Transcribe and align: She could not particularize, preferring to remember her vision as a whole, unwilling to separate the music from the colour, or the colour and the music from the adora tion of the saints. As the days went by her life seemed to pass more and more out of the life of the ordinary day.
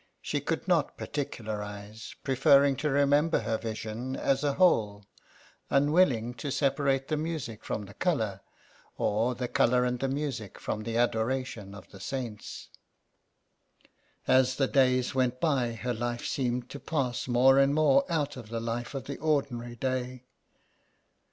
She 0.19 0.41
could 0.41 0.67
not 0.67 0.97
particularize, 0.97 2.15
preferring 2.23 2.75
to 2.77 2.89
remember 2.89 3.41
her 3.41 3.59
vision 3.59 4.15
as 4.15 4.43
a 4.43 4.53
whole, 4.55 5.05
unwilling 5.69 6.33
to 6.39 6.49
separate 6.49 7.07
the 7.07 7.17
music 7.17 7.63
from 7.63 7.85
the 7.85 7.93
colour, 7.93 8.41
or 8.97 9.35
the 9.35 9.47
colour 9.47 9.85
and 9.85 9.99
the 9.99 10.07
music 10.07 10.59
from 10.59 10.81
the 10.81 10.95
adora 10.95 11.45
tion 11.45 11.75
of 11.75 11.87
the 11.91 11.99
saints. 11.99 12.69
As 14.27 14.55
the 14.55 14.67
days 14.67 15.13
went 15.13 15.39
by 15.39 15.73
her 15.73 15.93
life 15.93 16.25
seemed 16.25 16.67
to 16.71 16.79
pass 16.79 17.27
more 17.27 17.59
and 17.59 17.75
more 17.75 18.03
out 18.11 18.37
of 18.37 18.49
the 18.49 18.59
life 18.59 18.95
of 18.95 19.03
the 19.03 19.17
ordinary 19.19 19.75
day. 19.75 20.23